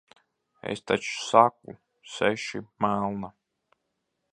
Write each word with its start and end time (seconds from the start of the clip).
Es 0.73 0.81
taču 0.91 1.11
saku- 1.27 1.75
seši, 2.15 2.65
melna. 2.87 3.33